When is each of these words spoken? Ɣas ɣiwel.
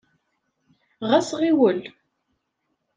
Ɣas 1.09 1.29
ɣiwel. 1.41 1.79